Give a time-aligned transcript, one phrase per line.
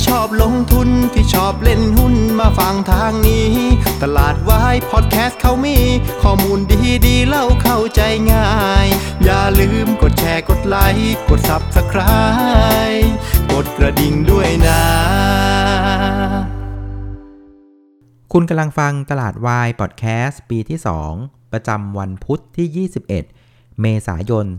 [0.00, 3.52] ที่ชอบลงทุนที่ชอบเล่นหุ้นมาฟังทางนี้
[4.02, 5.78] ตลาดวายพอดแคสต์เขามี
[6.22, 8.00] ข้อมูลดีดีเล่าเข้าใจ
[8.32, 8.50] ง่า
[8.84, 8.86] ย
[9.24, 13.08] อย่าลืมกดแชร์กดไลค์กด Subscribe
[13.52, 14.82] กดกระดิ่งด้วยนะ
[18.32, 20.78] คุณกำลังฟังตลาดวายพอดแคสต์ปีที่
[21.16, 24.52] 2 ประจำวันพุทธที่ 21 เมษายน 2564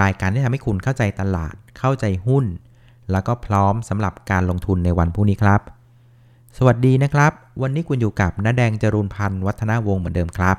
[0.00, 2.46] รายการที่ทำให้คุณเข้าใจตลาด เข้าใจหุ้น
[3.12, 5.60] แล้วก็พร้อมสำหรับการลงทุนในวันพรุ่งนี้ครับ
[6.58, 10.56] สวัสดีนะครับ วันนี้คุณอยู่กับน้าแดงจรูนพันธ์วัฒนาวงศ์เหมือนเดิมครับ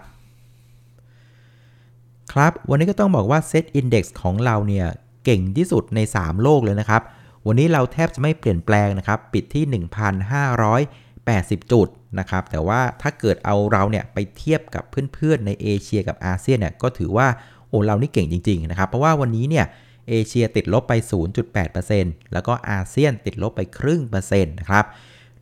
[2.31, 4.87] ครับ วันนี้ก็ต้องบอกว่า Set Index ของเราเนี่ย
[5.25, 7.01] เก่งที่สุดใน 3 โลกเลยนะครับ
[7.47, 9.63] วันนี้เราแทบจะไม่เปลี่ยนแปลงนะครับ ปิดที่
[10.47, 11.87] 1,580 จุด
[12.19, 17.27] นะครับ แต่ว่าถ้าเกิดเอาเราเนี่ยไปเทียบกับเพื่อนๆในเอเชียกับอาเซียนเนี่ยก็ถือว่า
[17.67, 19.65] โอ้เรานี่เก่งจริง ๆ นะครับ เพราะว่าวันนี้เนี่ย
[20.09, 20.93] เอเชียติดลบไป
[21.63, 24.85] 0.8%แล้วก็อาเซียนติดลบไปครึ่งเปอร์เซ็นต์นะครับ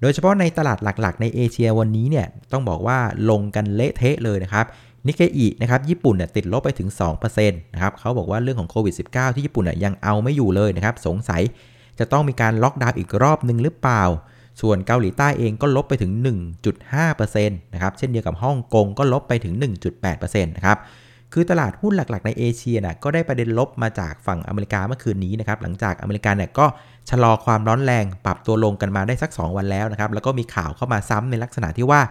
[0.02, 4.66] โดยเฉพาะในตลาดหลักๆ ในเอเชียวันนี้เนี่ยต้องบอกว่าลงกันเละเทะเลยนะครับ
[5.08, 11.42] นิเคอีนะครับญี่ปุ่นเนี่ยติดลบไปถึง2%นะครับเขาบอกว่าเรื่องของโควิด -19 ที่ญี่ปุ่นเนี่ยยังเอาไม่อยู่เลยนะครับสงสัย
[12.00, 14.04] จะต้องมีการล็อกดาวน์อีกรอบหนึ่งหรือเปล่า
[14.62, 16.12] ส่วนเกาหลีใต้เองก็ลบไปถึง
[16.74, 19.54] 1.5%นะครับเช่นเดียวกับฮ่องกงก็ลบไปถึง
[20.00, 20.78] 1.8%นะครับ
[21.34, 26.66] คือตลาดหุ้นหลัก ๆ ในเอเชียนะก็ได้ประเด็นลบมาจากฝั่งอเมริกาเมื่อคืนนี้นะครับหลังจากอเมริกาเนี่ยก็
[27.10, 32.02] ชะลอความร้อนแรงปรับตัวลงกันมาได้สัก 2 วันแล้วนะครับแล้วก็มีข่าวเข้ามาซ้ำในลักษณะที่ว่า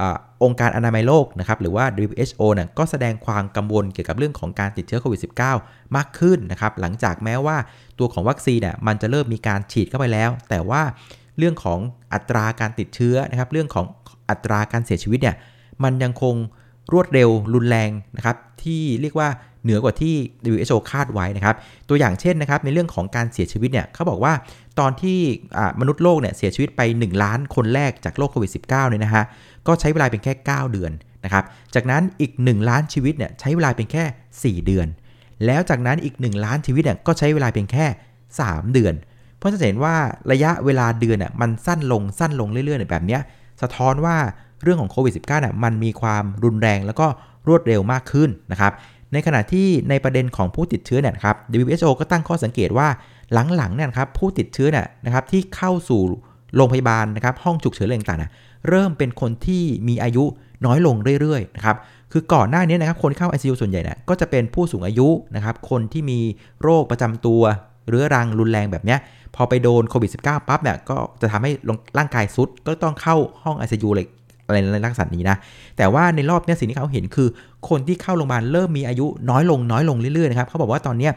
[0.00, 5.20] อาองค์การอนามัยโลกนะครับหรือว่า WHO เนี่ยก็แสดงความกังวลเกี่ยวกับเรื่องของการติดเชื้อโควิด
[5.58, 7.56] -19 มากขึ้นนะครับหลังจากแม้ว่า
[7.98, 10.82] ตัวของวัคซีนเนี่ยมันจะเริ่มมีการฉีดเข้าไปแล้ว แต่ว่า
[11.38, 11.78] เรื่องของ
[12.14, 13.86] อัตราการติดเชื้อนะครับเรื่องของ
[14.30, 15.36] อัตราการเสียชีวิตเนี่ย
[15.84, 16.34] มันยังคง
[16.92, 19.28] รวดเร็วรุนแรงนะครับที่เรียกว่า
[19.62, 20.14] เหนือกว่าที่
[20.52, 21.56] WHO คาดไว้นะครับ
[21.88, 24.32] ตัวอย่างเช่นนะครับในเรื่องของการเสียชีวิตเนี่ยเขาบอกว่า
[24.80, 25.18] ตอนที่
[25.80, 29.24] มนุษย์โลกเนี่ยเสียชีวิตไป 1 ล้านคนแรกจากโรคโควิด -19 เนี่ยนะฮะ
[29.66, 30.92] ก็ใช้เวลาเป็นแค่ 9 เดือน
[31.24, 34.86] นะครับ จากนั้นอีก 1 ล้านชีวิตเนี่ยใช้เวลาเป็นแค่ 4 เดือน
[35.46, 37.86] แล้วจากนั้นอีก 1 ล้านชีวิตเนี่ยก็ใช้เวลาเพียงแค่
[38.30, 38.94] 3 เดือน
[39.38, 39.94] เพราะจะเห็นว่า
[40.32, 43.18] ระยะเวลาเดือนน่ยมันสั้นลงสั้นลงเรื่อยๆแบบนี้
[43.62, 44.16] สะท้อนว่า
[44.62, 47.06] เรื่องของโควิด -19 น่ะมันมีความรุนแรงแล้วก็
[47.48, 48.72] รวดเร็วมากขึ้นนะครับ
[49.12, 52.88] ในขณะที่ในประเด็นของผู้ติดเชื้อเนี่ยครับ WHO ก็ตั้งข้อสังเกตว่า
[53.56, 56.02] หลังๆเนี่ยครับผู้ติดเชื้อเนี่ยนะครับที่เข้าสู่
[56.56, 60.24] โรงพยาบาลนะครับห้องฉุกเฉินอะไรต่างๆเริ่มเป็นคนที่มีอายุ
[60.66, 61.76] น้อยลงเรื่อยๆนะครับ
[62.12, 66.20] คือก่อนหน้านี้นะครับคนเข้า ICU ส่วนใหญ่เนี่ยก็จะเป็นผู้สูงอายุนะครับคนที่มี
[66.62, 67.42] โรคประจำตัว
[67.88, 68.98] เรื้อรังรุนแรงแบบเนี้ย
[69.34, 71.50] พอไปโดนโควิด -19 ปั๊บเนี่ยก็จะทำให้
[71.98, 74.06] ร่างกายซุดก็ต้องเข้าห้อง ICU เลย
[74.46, 75.36] อะไรในลักษณะนี้นะ
[75.76, 77.28] แต่ว่าในรอบนี้สิ่งที่เขาเห็นคือ
[77.68, 81.10] คนที่เข้าโรงพยาบาลเริ่มมีอายุน้อยลงน้อยลงเรื่อยๆนะครับเขาบอกว่าตอนนี้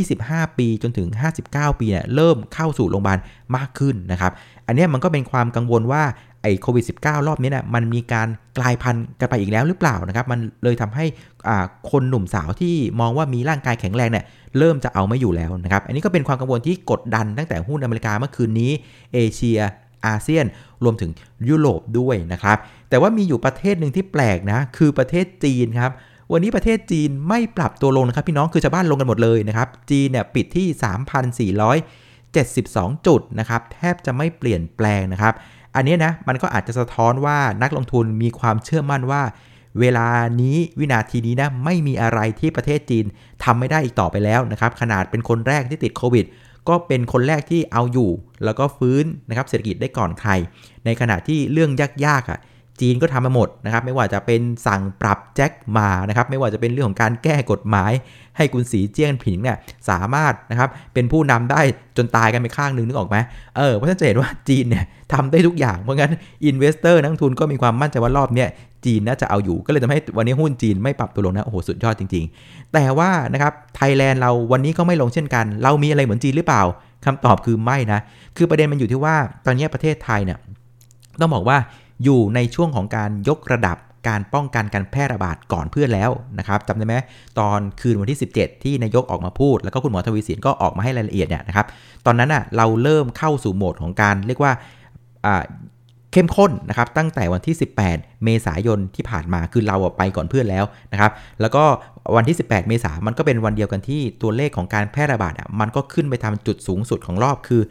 [0.00, 1.08] 25 ปีจนถึง
[1.44, 3.18] 59 ปีเนี่ยเริ่มเข้าสู่โรงพยาบาล
[3.56, 4.32] มากขึ้นนะครับ
[4.66, 6.02] อันนี้มันก็เป็นความกังวลว่า
[6.42, 8.28] ไอ้โควิด -19 รอบนี้นะ่ยมันมีการ
[8.58, 11.04] กลายพันธุ์กันไปอีกแล้วหรือเปล่านะครับ มันเลยทำให้
[11.90, 14.24] คนหนุ่มสาวที่มองว่ามีร่างกายแข็งแรงเนี่ย
[14.58, 18.70] เริ่มจะเอาไม่อยู่แล้วนะครับ อันนี้ก็เป็นความกังวลที่กดดันตั้งแต่หุ้นอเมริกาเมื่อคืนนี้
[19.14, 19.58] เอเชีย
[20.06, 20.46] อาเซียน
[20.84, 21.10] รวมถึง
[21.48, 22.58] ยุโรปด้วยนะครับ
[22.90, 25.92] แต่ว่ามีอยู่ประเทศหนึ่งที่แปลกนะ คือประเทศจีนครับ
[26.32, 30.66] วันนี้ประเทศจีนไม่ปรับตัวลงนะครับพี่น้อง คือชาวบ้านลงกันหมดเลยนะครับ จีนเนี่ยปิดที่
[32.42, 35.34] 3,472 จุดนะครับ แทบจะไม่เปลี่ยนแปลงนะครับ
[35.74, 39.22] อันนี้นะ มันก็อาจจะสะท้อนว่านักลงทุนมีความเชื่อมั่นว่า
[39.80, 40.08] เวลา
[40.40, 43.04] นี้วินาทีนี้นะไม่มีอะไรที่ประเทศจีน
[43.44, 46.24] ทำไม่ได้อีกต่อไปแล้วนะครับ ขนาดเป็นคนแรกที่ติดโควิด
[46.68, 48.10] ก็เป็นคนแรกที่เอาอยู่
[48.44, 50.30] แล้วก็ฟื้นนะครับเศรษฐกิจได้ก่อนใคร
[50.84, 51.70] ในขณะที่เรื่อง
[52.06, 52.40] ยากๆอะ
[52.80, 57.92] จีนก็ทำมาหมดนะครับไม่ว่าจะเป็นสั่งปรับแจ็คมานะครับไม่ว่าจะเป็นเรื่องของการแก้กฎหมาย
[58.36, 59.56] ให้คุณสีเจี้ยนผิงเนี่ย
[59.88, 61.60] สามารถนะครับเป็นผู้นำได้
[61.96, 63.16] จนตายกันไปข้างหนึ่งนึกออกไหม
[63.56, 66.12] เออเพราะฉะนั้นจะเห็นว่าจีนเนี่ยทำได้ทุกอย่างเพราะงั้น
[66.44, 68.48] investor นักลงทุนก็มีความมั่นใจว่ารอบเนี้ย
[68.86, 76.62] จีนน่าจะเอาอยู่ ก็เลยทำให้วันนี้หุ้นจีนไม่ปรับตัวลงนะ โอ้โห สุดยอดจริง ๆ แต่ว่านะครับไทยแลนด์เราวันนี้ก็ไม่ลงเช่นกัน เรามีอะไรเหมือนจีนหรือเปล่า
[77.04, 78.00] คำตอบคือไม่นะ
[78.36, 80.38] คือประเด็นมันอยู่ที่ว่าตอนนี้ประเทศไทยเนี่ย
[81.20, 81.58] ต้องบอกว่า
[82.04, 86.94] อยู่ในช่วงของการยกระดับการป้องกันการแพร่ระบาดก่อนเพื่อนแล้วนะครับจำได้ไหม
[87.38, 91.66] ตอนคืนวันที่ 17 ที่นายกออกมาพูด แล้วก็คุณหมอทวีสินก็ออกมาให้รายละเอียดเนี่ยนะครับ
[92.06, 94.52] ตอนนั้นอะเราเริ่มเข้าสู่โหมดของการเรียกว่า
[96.12, 97.56] เข้มข้นนะครับตั้งแต่วันที่
[97.88, 101.64] 18 เมษายนที่ผ่านมาคือเราไปก่อนเพื่อนแล้วนะครับแล้วก็
[102.16, 107.62] วันที่ 18 เมษายนมันก็เป็นวันเดียวกันที่ตัวเลขของการแพร่ระบาดอะมันก็ขึ้นไปทำจุดสูงสุดของรอบคือ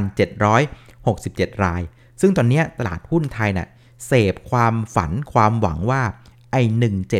[0.00, 1.82] 1,767 ราย
[2.20, 3.68] ซึ่งตอนนี้ตลาดหุ้นไทยน่ะ
[4.06, 6.02] เสพความฝันความหวังว่า
[6.52, 6.62] ไอ้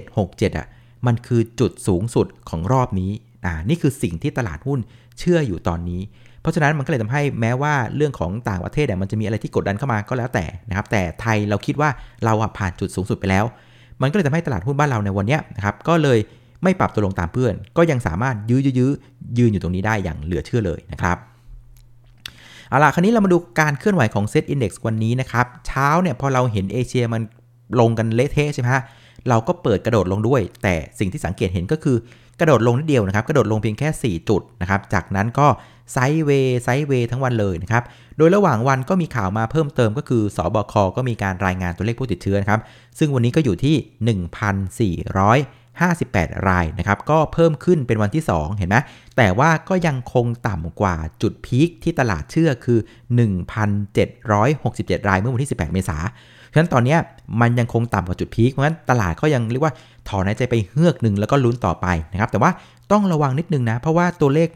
[0.00, 0.66] 1767อะ
[1.06, 3.10] มันคือจุดสูงสุดของรอบนี้
[3.44, 4.80] อ่านี่คือสิ่งที่ตลาดหุ้น
[5.18, 6.00] เชื่ออยู่ตอนนี้
[6.40, 11.90] เพราะฉะนั้นมันก็เลยทำให้แม้ว่าเรื่องของต่างประเทศเนี่ยมันจะมีอะไรที่กดดันเข้ามาก็แล้วแต่นะครับ แต่ไทยเราคิดว่า
[12.24, 13.44] เราผ่านจุดสูงสุดไปแล้ว
[14.02, 16.18] มันก็เลยทำให้ตลาดหุ้นบ้านเราในวันนี้นะครับก็เลย
[16.62, 18.90] ไม่ปรับตัวลงตามเพื่อน ก็ยังสามารถยื้อยื้อ
[19.38, 21.16] ยืนอยู่ตรงนี้ได้อย่างเหลือเชื่อเลยนะครับ
[22.68, 27.22] เอาล่ะคราวนี้เรามาดูการเคลื่อนไหวของเซตอินดี x วันนี้นะครับ เช้าเนี่ยพอเราเห็นเอเชียมัน
[27.80, 28.82] ลงกันเละเทะใช่ไหมฮะ
[29.28, 31.96] เราก็เปิดกระโดดลงด้วย แต่สิ่งที่สังเกตเห็นก็คือ
[32.40, 35.46] กระโดดลงนิดเดียวนะครับ กระโดดลงเพียงแค่ 4 จุดนะครับ จากนั้นก็
[35.92, 37.82] ไซด์เวย์ไซด์เวย์ทั้งวันเลยนะครับ
[38.18, 42.60] โดยระหว่างวันก็มีข่าวมาเพิ่มเติมก็คือสอบค ก็มีการรายงานตัวเลขผู้ติดเชื้อนะครับ
[42.98, 43.76] ซึ่งวันนี้ก็อยู่ที่
[44.80, 48.76] 1,458 รายนะครับ ก็เพิ่มขึ้นเป็นวันที่ 2 เห็นไหม
[49.16, 52.78] แต่ว่าก็ยังคงต่ำกว่าจุดพีคที่ตลาดเชื่อคือ
[53.94, 56.02] 1,767 รายเมื่อวันที่ 18 เมษาย
[56.50, 56.96] นฉะนั้นตอนนี้
[57.40, 59.74] มันยังคงต่ำกว่าจุดพีค เพราะฉะนั้นตลาดก็ยังเรียกว่า
[60.08, 62.50] ถอนหายใจไปเฮือกหนึ่งแล้วก็ลุ้นต่อไปนะครับ แต่ว่า
[62.92, 64.48] ต้องระวังนิดนึงนะ เพราะว่าตัวเลข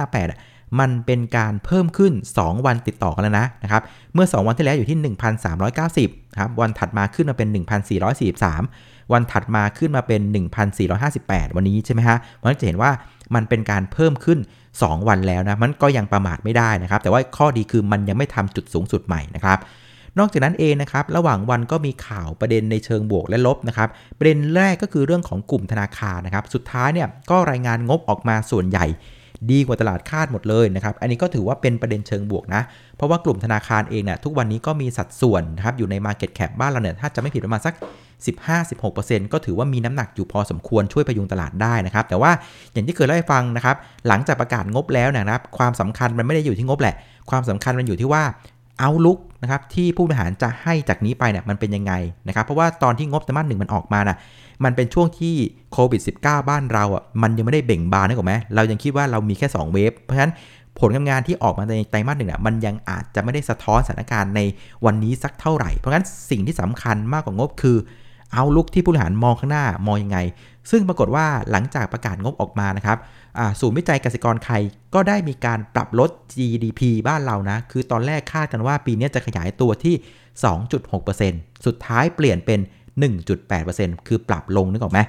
[0.00, 3.82] 1458 มันเป็นการเพิ่มขึ้น 2 วันติดต่อกันแล้วนะนะครับ
[4.14, 5.14] เมื่อ 2 วันที่แล้วอยู่ที่
[5.78, 7.48] 1,390ครับ วันถัดมาขึ้นมาเป็น
[8.30, 10.20] 1,443 วันถัดมาขึ้นมาเป็น
[10.88, 12.90] 1,458 วันนี้ใช่ไหมฮะมันจะเห็นว่า
[13.34, 14.38] มันเป็นการเพิ่มขึ้น
[14.72, 19.58] 2 วันแล้วนะ มันก็ยังประมาทไม่ได้นะครับ แต่ว่าข้อดีคือมันยังไม่ทำจุดสูงสุดใหม่นะครับ
[20.18, 23.88] นอกจากนั้นเองนะครับระหว่างวันก็มีข่าวประเด็นในเชิงบวกและลบนะครับ
[24.18, 28.86] ประเด็นแรกก็คือเรื่องของกลุ่มธนาคารนะครับสุดท้ายเนี่ยก็รายงานงบออกมาส่วนใหญ่
[29.50, 32.62] ดีกว่าตลาดคาดหมดเลยนะครับ อันนี้ก็ถือว่าเป็นประเด็นเชิงบวกนะ
[32.96, 37.74] เพราะว่ากลุ่มธนาคารเองเนี่ยทุกวันนี้ก็มีสัดส่วนนะครับอยู่ใน Market Cap บ้านเราเนี่ยถ้าจะไม่ผิดประมาณสัก
[38.58, 42.30] 15-16%ก็ถือว่ามีน้ำหนักอยู่พอสมควรช่วยประยุงตลาดได้นะครับ แต่ว่า
[42.72, 43.76] อย่างที่เคยเล่าให้ฟังนะครับ
[44.08, 46.94] หลังจากประกาศงบแล้วนะครับ ความสำคัญมันไม่ได้อยู่ที่งบแหละ
[47.30, 48.22] ความสำคัญมันอยู่ที่ว่า
[48.78, 51.92] เอาลุกนะครับที่ผู้บริหารจะให้จากนี้ไปเนี่ยมันเป็นยังไง
[52.28, 54.16] นะครับเพราะว่าตอนที่งบไตรมาสหนึ่งมันออกมาน่ะ
[54.64, 55.34] มันเป็นช่วงที่
[55.72, 60.32] โควิด -19 บ้านเราอะมันยังไม่ได้เบ่งบานนึกออกไหมเรายังคิดว่าเรามีแค่ 2 เวฟเพราะฉะนั้น
[60.78, 64.40] ผลงานที่ออกมาในไตรมาสหนึ่งอะมันยังอาจจะไม่ได้สะท้อนสถานการณ์ใน
[64.84, 67.76] วันนี้สักเท่าไหร่ เพราะฉะนั้นสิ่งที่สำคัญมากกว่างบคือ
[68.32, 70.18] เอาลุกที่ผู้บริหารมองข้างหน้า มองยังไง
[70.70, 72.98] ซึ่งปรากฏว่าหลังจากประกาศงบออกมานะครับ
[73.60, 74.62] ศูนย์วิจัยเกษตรกรไทย
[74.94, 79.94] ก็ได้มีการปรับลด GDP บ้านเรานะ คือตอนแรกคาดกันว่าปีนี้จะขยายตัวที่
[80.80, 82.60] 2.6%สุดท้ายเปลี่ยนเป็น
[83.32, 85.00] 1.8%คือปรับลงนึกออกไหม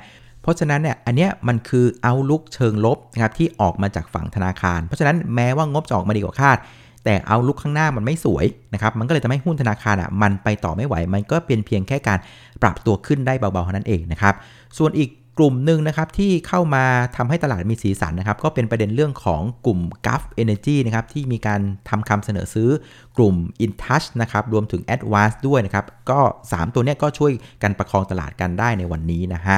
[0.42, 6.58] เพราะฉะนั้นเนี่ยอันเนี้ยมันคือเอาลุกเชิงลบนะครับที่ออกมาจากฝั่งธนาคาร เพราะฉะนั้นแม้ว่างบจะออกมาดีกว่าคาด
[7.06, 12.20] แต่เอาลุกข้างหน้ามันไม่สวยนะครับมันก็เลยทำให้หุ้นธนาคารอะมันไปต่อไม่ไหว มันก็เป็นเพียงแค่การ
[12.62, 14.34] ปรับตัวขึ้นได้เบาๆเท่านั้นเองนะครับ
[14.78, 16.86] ส่วนอีก กลุ่มหนึ่งนะครับที่เข้ามา
[17.16, 22.70] ทำให้ตลาดมีสีสันนะครับ ก็เป็นประเด็นเรื่องของกลุ่ม Gulf Energy นะครับที่มีการทำคำเสนอซื้อ
[23.18, 23.36] กลุ่ม
[23.66, 26.20] InTouch นะครับรวมถึง Advance ด้วยนะครับ ก็
[26.50, 27.32] 3 ตัวนี้ก็ช่วย
[27.64, 29.58] กันประคองตลาดกันได้ในวันนี้นะฮะ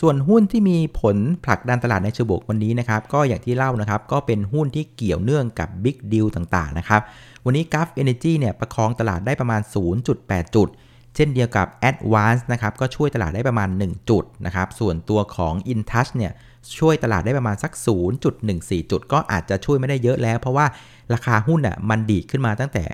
[0.00, 7.00] ส่วนหุ้นที่มีผลผลักดันตลาดในเชิงบวกวันนี้นะครับ ก็อย่างที่เล่านะครับ ก็เป็นหุ้นที่เกี่ยวเนื่องกับ Big Deal ต่างๆนะครับ
[7.44, 9.60] วันนี้ Gulf Energy เนี่ยประคองตลาดได้ประมาณ
[10.08, 10.68] 0.8 จุด
[11.16, 16.32] เช่นเดียวกับ Advance นะครับก็ช่วยตลาดได้ประมาณ 1 จุดนะครับส่วนตัวของ InTouch เนี่ย
[16.78, 17.72] ช่วยตลาดได้ประมาณสัก
[18.32, 20.66] 0.14 จุด ก็อาจจะช่วยไม่ได้เยอะแล้ว เพราะว่า
[21.14, 22.84] ราคาหุ้นอะมันดีขึ้นมาตั้งแต่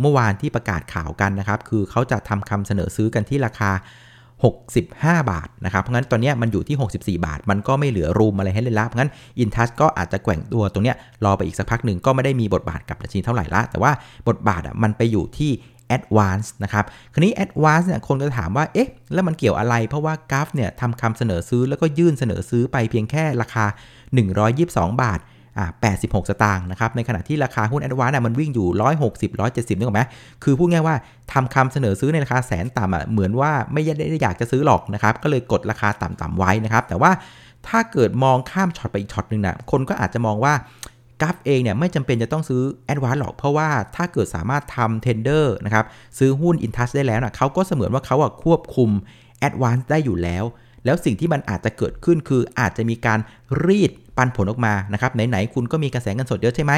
[0.00, 3.70] เมื่อวานที่ประกาศข่าวกันนะครับ คือเขาจะทำคำเสนอซื้อกันที่ราคา
[4.50, 6.76] 65 บาทนะครับ เพราะงั้นตอนนี้มันอยู่ที่
[7.20, 13.92] 64 บาท มันก็ไม่เหลือรูมอะไรให้เล่นละ เพราะงั้นอินทัชก็อาจจะแกว่งตัวตรงนี้รอไปอีกสักพักหนึ่งก็ไม่ได้มีบทบาทกับดัชนีเท่าไหร่ละ แต่ว่า
[14.28, 15.50] บทบาทอะมันไปอยู่ที่
[15.96, 23.64] Advance นะครับคราวนี้ Advance เนี่ยคนก็ถามว่าเอ๊ะแล้วมันเกี่ยวอะไร เพราะว่ากราฟเนี่ยทำคำเสนอซื้อแล้วก็ยื่นเสนอซื้อไปเพียงแค่ราคา
[24.32, 25.20] 122 บาท
[25.58, 25.66] อ่า
[26.02, 28.68] 86 สตางค์นะครับ ในขณะที่ราคาหุ้น Advance มันวิ่งอยู่
[29.02, 30.02] 160 170นึกออกไหม
[30.44, 30.96] คือพูดง่ายว่า
[31.32, 37.10] ทำคำเสนอซื้อในราคาแสนต่ำอะ เหมือนว่าไม่ได้อยากจะซื้อหรอกนะครับ ก็เลยกดราคาต่ำๆไว้นะครับ แต่ว่า
[37.68, 40.54] ถ้าเกิดมองข้ามช็อตไปอีกช็อตหนึ่งนะคนก็อาจจะมองว่า
[41.22, 45.84] กัลฟ์เองเนี่ยไม่จำเป็นจะต้องซื้อแอดวานซ์หรอกเพราะว่าถ้าเกิดสามารถทำ tender นะครับ
[46.18, 48.90] ซื้อหุ้นอินทัชได้แล้วนะเขาก็เสมือนว่าเขาควบคุม
[49.38, 50.44] แอดวานซ์ได้อยู่แล้ว
[50.84, 53.18] แล้วสิ่งที่มันอาจจะเกิดขึ้นคืออาจจะมีการ
[53.64, 56.72] รีดปันผลออกมานะครับไหนๆคุณก็มีกระแสเงินสดเยอะใช่ไหม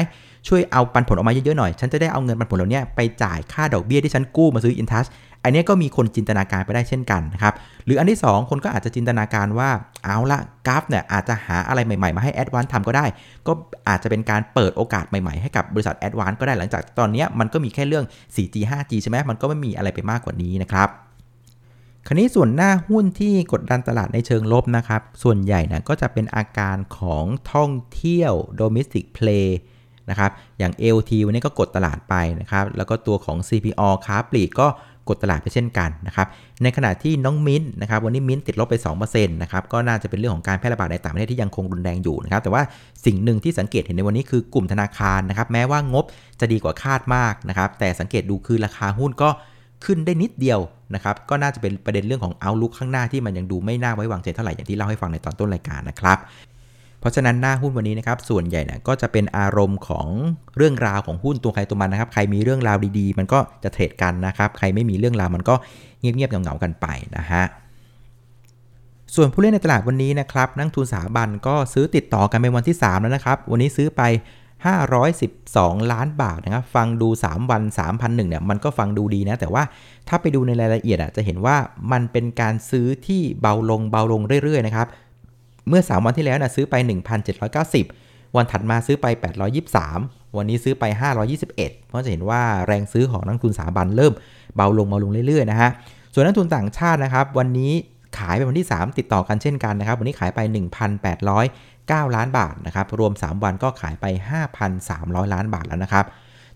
[0.47, 5.05] ช่วยเอาปันผลออกมาเยอะๆหน่อย ฉันจะได้เอาเงินปันผลเหล่านี้ไปจ่ายค่าดอกเบี้ยที่ฉันกู้มาซื้ออินทัช
[5.45, 7.53] อันนี้ก็มีคนจินตนาการไปได้เช่นกันนะครับ
[7.85, 9.69] หรืออันที่ 2 คนก็อาจจะจินตนาการว่า
[10.03, 13.05] เอาละกราฟเนี่ยอาจจะหาอะไรใหม่ๆ มาให้แอดวานทำก็ได้
[13.47, 13.51] ก็
[13.89, 20.89] อาจจะเป็นการเปิดโอกาสใหม่ๆ ให้กับบริษัทแอดวานก็ได้หลังจากตอนนี้มันก็มีแค่เรื่อง 4G 5G ใช่ไหมมันก็ไม่มีอะไรไปมากกว่านี้นะครับ
[22.07, 29.47] คราวนี้ส่วนหน้าหุ้นที่กดดันตลาดในเชิงลบนะครับ ส่วนใหญ่นะก็จะเป็นอาการของท่องเที่ยว domestic play
[30.09, 34.67] นะครับ อย่าง LT วันนี้ก็กดตลาดไปนะครับ แล้วก็ตัวของ CPO ค้าปลีกก็
[35.09, 36.27] กดตลาดไปเช่นกันนะครับ
[36.63, 42.61] ในขณะที่น้องมิ้นนะครับวันนี้มิ้นติดลบไป2%นะครับก็น่าจะเป็นเรื่องของการแพร่ระบาดในต่างประเทศที่ยังคงรุนแรงอยู่นะครับแต่ว่า
[43.05, 46.05] สิ่งหนึ่งที่สังเกตเห็นในวันนี้คือกลุ่มธนาคารนะครับแม้ว่างบ
[46.39, 49.29] จะดีกว่าคาดมากนะครับแต่สังเกตดูคือราคาหุ้นก็
[49.85, 50.59] ขึ้นได้นิดเดียว
[50.95, 56.17] นะครับก็น่าจะเป็นประเด็นเรื่องของเอาลุกข้างหน้าที่มันยังดูไม่น่าไว้วางใจเท่าไหร่อย่างที่เล่าให้ฟังในตอนต้นรายการนะครับ
[57.05, 60.07] ราะฉะนั้นหน้าหุ้นวันนี้นะครับส่วนใหญ่นะก็จะเป็นอารมณ์ของ
[60.57, 65.55] เรื่องราวของหุ้นตัวใครตัวมันนะครับ ใครมีเรื่องราวดีๆ มันก็จะเทรดกันนะครับ ใครไม่มีเรื่องราวมันก็
[65.99, 66.85] เงียบๆเหงาๆกันไป
[67.17, 67.43] นะฮะ
[69.15, 74.01] ส่วนผู้เล่นในตลาดวันนี้นะครับนักทุนสถาบันก็ซื้อติดต่อกันเป็นวันที่ 3 แล้วนะครับ วันนี้ซื้อไป
[75.17, 77.61] 512 ล้านบาทนะครับ ฟังดู 3 วัน
[77.95, 79.63] 3,001เนี่ยมันก็ฟังดูดีนะ แต่ว่า
[80.07, 81.57] ถ้าไปดูในรายละเอียดอะจะเห็นว่า
[81.91, 84.87] มันเป็นการซื้อที่เบาลงเบาลงเรื่อยๆนะครับ
[85.67, 86.75] เมื่อ 3 วันที่แล้วนะซื้อไป
[87.55, 89.05] 1,790 วันถัดมาซื้อไป
[89.71, 90.83] 823 วันนี้ซื้อไป
[91.35, 94.13] 521 เพราะจะเห็นว่าแรงซื้อของนักทุนสถาบันเริ่ม
[94.55, 95.69] เบาลงเบาลงเรื่อยๆนะฮะ
[96.13, 97.71] ส่วนนักทุนต่างชาตินะครับวันนี้
[98.17, 100.39] ขายเป็นวันที่ 3 ติดต่อกันเช่นกันนะครับ วันนี้ขายไป
[101.27, 104.05] 1,809 ล้านบาทนะครับ รวม 3 วันก็ขายไป
[104.69, 106.05] 5,300 ล้านบาทแล้วนะครับ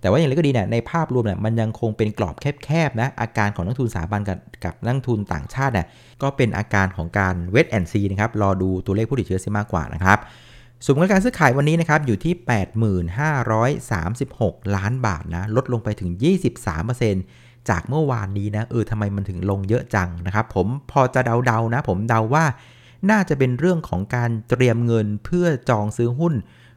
[0.01, 5.87] แต่ว่าอย่างไรก็ดีเนี่ยในภาพรวมเนี่ยมันยังคงเป็นกรอบแคบๆนะอาการของนักทุนสถาบันกับกับนักทุนต่างชาติเนี่ย
[6.21, 10.19] ก็เป็นอาการของการเวทแอนซีนะครับรอดูตัวเลขผู้ติดเชื้อซิมากกว่านะครับ
[10.85, 12.33] สมมติการซื้อขายวันนี้นะครับอยู่ที่
[13.89, 16.09] 8536 ล้านบาทนะลดลงไปถึง
[16.89, 22.45] 23%จากเมื่อวานนี้นะเออทำไมมันถึงลงเยอะจังนะครับผมพอจะเดาๆนะ ผมเดาว่า
[23.11, 26.33] น่าจะเป็นเรื่องของการเตรียมเงินเพื่อจองซื้อหุ้น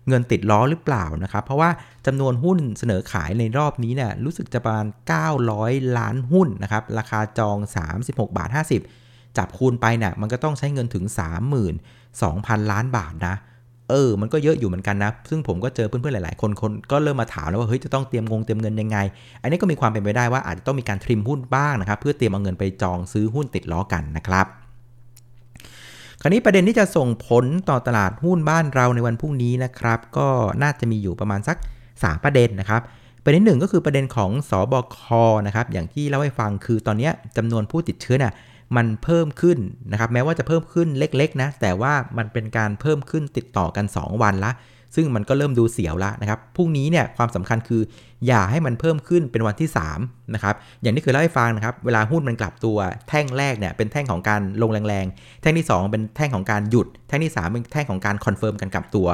[0.09, 1.71] เงินติดล้อหรือเปล่านะครับ เพราะว่า
[2.07, 4.87] จำนวนหุ้นเสนอขายในรอบนี้เนี่ยรู้สึกจะประมาณ
[5.43, 7.57] 900 ล้านหุ้นนะครับ ราคาจอง
[7.97, 8.51] 36 บาท
[8.93, 11.05] 50 จับคูณไปเนี่ยมันก็ต้องใช้เงินถึง
[11.89, 13.35] 32,000 ล้านบาทนะ
[13.91, 18.99] เออ มันก็เยอะอยู่เหมือนกันนะ ซึ่งผมก็เจอเพื่อนๆหลาย ๆ คนคนก็เริ่มมาถามแล้วว่าเฮ้ยจะต้องเตรียมงงเตรียมเงินยังไง
[19.43, 24.47] อันนี้ก็มีความเป็นไปได้ว่าอาจจะต้องมีการทริมหุ้นบ้างนะครับเพื่อเตรียมเอาเงินไปจองซื้อหุ้นติดล้อกันนะครับ
[26.25, 30.29] คราวนี้ประเด็นที่จะส่งผลต่อตลาดหุ้นบ้านเราในวันพรุ่งนี้นะครับ ก็
[30.63, 31.57] น่าจะมีอยู่ประมาณสัก
[31.91, 32.83] 3 ประเด็นนะครับ
[33.25, 34.99] ประเด็นหนึ่งก็คือประเด็นของศบค.
[35.47, 38.35] นะครับอย่างที่เล่าให้ฟังคือตอนนี้จำนวนผู้ติดเชื้อน่ะ
[38.77, 39.59] มันเพิ่มขึ้น
[39.93, 44.51] นะครับแม้ว่าจะเพิ่มขึ้นเล็กๆนะแต่ว่ามันเป็นการเพิ่มขึ้นติดต่อกัน 2 วันละ
[44.95, 47.83] ซึ่งมันก็เริ่มดูเสียวแล้วนะครับ พรุ่งนี้เนี่ยความสำคัญคือ
[48.27, 49.69] อย่าให้มันเพิ่มขึ้นเป็นวันที่
[49.99, 59.09] 3นะครับ อย่างที่เคยเล่าให้ฟังนะครับ เวลาหุ้นมันกลับตัวแท่งแรกเนี่ยเป็นแท่งของการลงแรงๆ แท่งที่ 2 เป็นแท่งของการหยุด แท่งที่ 3 เป็นแท่งของการ confirm การกลับตัว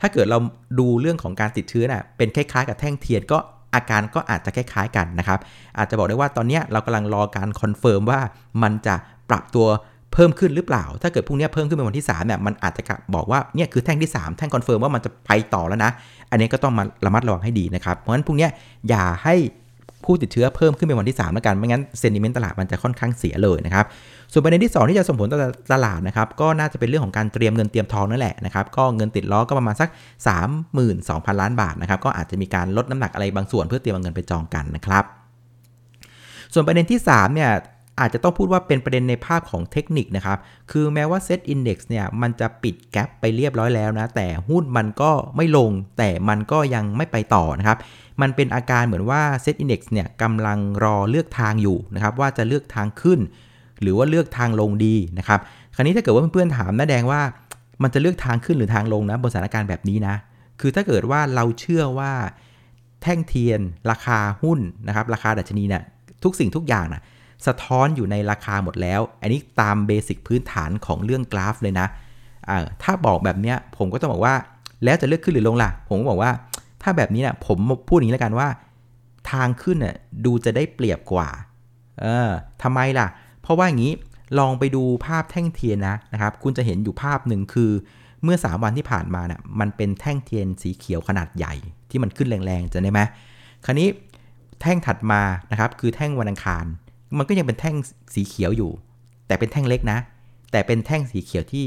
[0.00, 0.38] ถ้าเกิดเรา
[0.78, 3.38] ดูเรื่องของการติดเชื้อน่ะ เป็นคล้ายๆ กับแท่งเทียนก็
[3.74, 5.38] อาการก็อาจจะคล้ายๆกันนะครับ
[5.78, 8.20] อาจจะบอกได้ว่าตอนนี้เรากำลังรอการ confirm ว่า
[8.62, 8.94] มันจะ
[9.30, 9.66] ปรับตัว
[10.12, 12.82] เพิ่มขึ้นหรือเปล่า ถ้าเกิดพรุ่งนี้เพิ่มขึ้นเป็นวันที่3เนี่ยมันอาจจะ
[13.14, 15.90] บอกว่าเนี่ยคือแท่งที่ 3 แท่ง confirm ว่ามันจะไปต่อแล้วนะ
[16.30, 18.48] อันนี้ก็ต้องมาระมัดระวังให้ดีนะครับ เพราะฉะนั้นพรุ่งนี้
[18.88, 19.34] อย่าให้
[20.04, 23.84] ผู้ติดเชื้อเพิ่มขึ้นเป็นวันที่3แล้วกัน ไม่งั้น sentiment ตลาดมันจะค่อนข้างเสียเลยนะครับ
[24.32, 25.38] ส่วนประเด็นที่ 2 ที่จะส่งผลต่อ
[25.72, 29.88] ตลาดนะครับ ก็น่าจะเป็นเรื่องของการเตรียมเงินเตรียมทองนั่นแหละนะครับ ก็เงินติดล้อก็ประมาณสัก
[30.64, 35.04] 32,000 ล้านบาทนะครับ ก็อาจจะมีการลดน้ำหนักอะไรบางส่วนเพื่อเตรียมเงินไปจองกันนะครับ
[36.54, 37.50] ส่วนประเด็นที่3เนี่ย
[38.00, 40.38] อาจจะต้องพูดว่าเป็นประเด็นในภาพของเทคนิคนะครับ
[40.70, 47.78] คือแม้ว่า Set Index เนี่ยมันจะปิดแกลบไปเรียบร้อยแล้วนะ แต่หุ้นมันก็ไม่ลง แต่มันก็ยังไม่ไปต่อนะครับ
[48.20, 53.20] มันเป็นอาการเหมือนว่า Set Index เนี่ยกำลังรอเลือกทางอยู่นะครับ ว่าจะเลือกทางขึ้น
[53.80, 55.40] หรือว่าเลือกทางลงดีนะครับ
[55.74, 57.20] คราวนี้ถ้าเกิดว่าเพื่อนๆถามน้าแดงว่า
[57.82, 60.14] มันจะเลือกทางขึ้นหรือทางลงนะบนสถานการณ์แบบนี้นะ
[60.60, 62.12] คือถ้าเกิดว่าเราเชื่อว่า
[63.02, 65.82] แท่งเทียน ราคาหุ้นนะครับ ราคาดัชนีเนี่ย
[66.24, 67.02] ทุกสิ่งทุกอย่างนะ
[67.46, 71.86] สะท้อนอยู่ในราคาหมดแล้ว อันนี้ตามเบสิกพื้นฐานของเรื่องกราฟเลยนะ
[72.82, 74.34] ถ้าบอกแบบนี้ผมก็ต้องบอกว่า
[74.84, 76.32] แล้วจะเลือกขึ้นหรือลงล่ะ ผมก็บอกว่า
[76.82, 78.48] ถ้าแบบนี้นะผมพูดอย่างนี้แล้วกันว่า
[79.30, 81.28] ทางขึ้นน่ะดูจะได้เปรียบกว่า
[82.00, 82.28] เออ
[82.62, 83.06] ทำไมล่ะ
[83.42, 83.92] เพราะว่าอย่างนี้
[84.38, 87.70] ลองไปดูภาพแท่งเทียนนะนะครับ คุณจะเห็นอยู่ภาพหนึ่งคือ
[88.22, 91.54] เมื่อ 3 วันที่ผ่านมานะ่ะมันเป็นแท่งเทียนสีเขียวขนาดใหญ่
[91.90, 93.00] ที่มันขึ้นแรงๆจะได้ไหม
[93.64, 93.88] คราวนี้
[94.60, 96.64] แท่งถัดมานะครับคือแท่งวันอังคาร
[97.18, 97.76] มันก็ยังเป็นแท่ง
[98.14, 98.70] สีเขียวอยู่
[99.26, 99.98] แต่เป็นแท่งเล็กนะ
[100.52, 101.64] แต่เป็นแท่งสีเขียวที่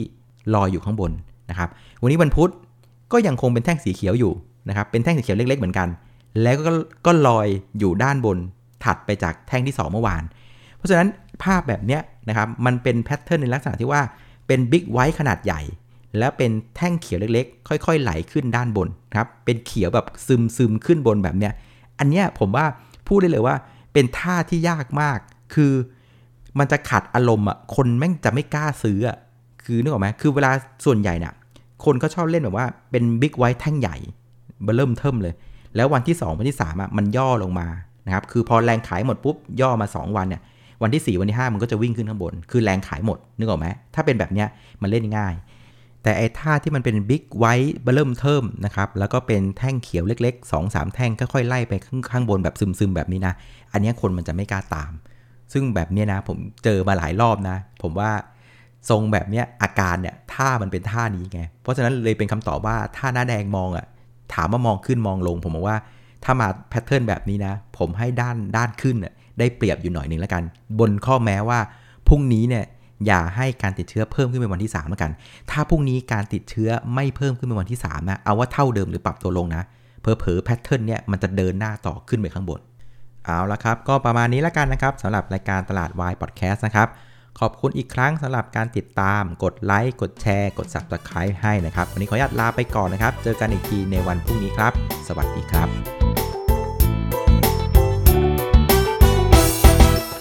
[0.53, 1.11] ลอยอยู่ข้างบน
[1.49, 1.69] นะครับ
[2.01, 2.51] วันนี้วันพุธ
[3.11, 4.33] ก็ยังคงเป็นแท่งสีเขียวอยู่
[4.69, 5.87] นะครับ เป็นแท่งสีเขียวเล็ก ๆ เหมือนกัน
[6.41, 6.71] แล้วก็
[7.05, 7.47] ก็ลอย
[7.79, 8.37] อยู่ด้านบน
[8.83, 10.23] ถัดไปจากแท่งที่ 2 เมื่อวาน
[10.77, 11.07] เพราะฉะนั้น
[11.43, 14.01] ภาพแบบนี้นะครับ มันเป็น pattern ในลักษณะที่ว่า
[14.47, 15.61] เป็น big white ขนาดใหญ่
[16.17, 21.53] แล้วเป็นแท่งเขียวเล็กๆ ค่อย ๆ ไหลขึ้นด้านบนครับ เป็นเขียวแบบซึมซึมขึ้นบนแบบเนี้ย
[21.99, 22.65] อันเนี้ยผมว่า
[23.07, 23.55] พูดได้เลยว่า
[23.93, 25.19] เป็นท่าที่ยากมาก
[25.53, 25.73] คือ
[26.59, 29.17] มันจะขัดอารมณ์อะ คนแม่งจะไม่กล้าซื้ออะ
[29.63, 30.51] คือนึกออกไหมคือเวลา
[30.85, 31.33] ส่วนใหญ่เนี่ย
[31.85, 33.97] คนก็ชอบเล่นแบบว่าเป็น big white แท่งใหญ่
[34.63, 35.33] เบเริ่มเทิมเลย
[35.75, 37.67] แล้ววันที่ 2 วันที่3อะมันย่อลงมา
[38.05, 40.41] นะครับ คือพอแรงขายหมดปุ๊บย่อมา 2 วันเนี่ย
[40.81, 44.47] วันที่ 4 วันที่ 5 มันก็จะวิ่งขึ้นข้างบน คือแรงขายหมด นึกออกไหมถ้าเป็นแบบเนี้ย
[44.81, 45.33] มันเล่นง่าย
[46.03, 51.73] แต่ไอ้ท่าที่มันเป็น big white เบิ่มเทิมนะครับ แล้วก็เป็นแท่งเขียวเล็ก ๆ 2-3 แท่งค่อยๆไล่ไป
[52.11, 53.33] ข้างบนแบบซึมๆแบบนี้นะ
[53.73, 54.91] อันนี้คนมันจะไม่กล้าตาม
[55.53, 58.11] ซึ่งแบบเนี้ยนะผมเจอมาหลายรอบนะ ผมว่า
[58.89, 63.85] ทรงแบบเนี้ยอาการเนี่ยท่ามันเป็นท่านี้ไง เพราะฉะนั้นเลยเป็นคำตอบว่าถ้าหน้าแดงมองอะ่ะ
[64.33, 65.77] ถามว่ามองขึ้นมองลง ผมบอกว่า
[66.23, 70.43] ถ้ามาแพทเทิร์นแบบนี้นะ ผมให้ด้านด้านขึ้นน่ะได้เปรียบอยู่หน่อยหนึ่งแล้วกัน
[70.79, 71.59] บนข้อแม้ว่า
[72.07, 72.65] พรุ่งนี้เนี่ย
[73.07, 75.11] อย่าให้การติดเชื้อเพิ่มขึ้นเป็นวันที่3แล้วกัน
[75.51, 79.63] ถ้าพรุ่งนี้การติดเชื้อไม่เพิ่มขึ้นเป็นวันที่3นะเอาว่าเท่าเดิมหรือปรับตัวลงนะ
[80.01, 82.59] เพอเพอแพทเทิร์นเนี่ยมันจะเดินหน้าต่อขึ้นไปข้างบน
[83.25, 86.87] เอาละครับ ก็ประมาณนี้แล้วกันนะครับสำหรับรายการตลาดวายพอดแคสต์นะครับ
[87.39, 94.73] ขอบคุณอีกครั้งสำหรับการติดตาม กดไลค์ กดแชร์ กด Subscribe ให้นะครับ วันนี้ขออนุญาตลาไปก่อนนะครับ เจอกันอีกทีในวันพรุ่งนี้ครับ
[95.07, 96.02] สวัสดีครับ